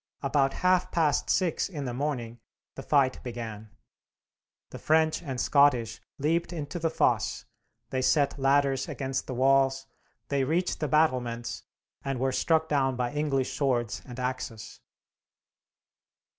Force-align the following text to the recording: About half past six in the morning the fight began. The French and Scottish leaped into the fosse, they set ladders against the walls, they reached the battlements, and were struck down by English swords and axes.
About 0.23 0.53
half 0.65 0.91
past 0.91 1.29
six 1.29 1.69
in 1.69 1.85
the 1.85 1.93
morning 1.93 2.39
the 2.73 2.81
fight 2.81 3.21
began. 3.21 3.69
The 4.71 4.79
French 4.79 5.21
and 5.21 5.39
Scottish 5.39 6.01
leaped 6.17 6.51
into 6.51 6.79
the 6.79 6.89
fosse, 6.89 7.45
they 7.91 8.01
set 8.01 8.39
ladders 8.39 8.89
against 8.89 9.27
the 9.27 9.35
walls, 9.35 9.85
they 10.29 10.43
reached 10.43 10.79
the 10.79 10.87
battlements, 10.87 11.61
and 12.03 12.19
were 12.19 12.31
struck 12.31 12.67
down 12.67 12.95
by 12.95 13.13
English 13.13 13.55
swords 13.55 14.01
and 14.03 14.19
axes. 14.19 14.79